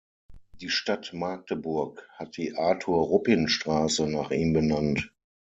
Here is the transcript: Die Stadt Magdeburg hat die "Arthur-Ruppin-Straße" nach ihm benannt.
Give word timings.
Die 0.61 0.71
Stadt 0.71 1.13
Magdeburg 1.13 2.09
hat 2.15 2.35
die 2.37 2.55
"Arthur-Ruppin-Straße" 2.55 4.07
nach 4.07 4.31
ihm 4.31 4.51
benannt. 4.51 5.13